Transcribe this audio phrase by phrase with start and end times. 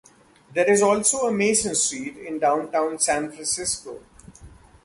[0.51, 4.01] There is also a Mason Street in downtown San Francisco.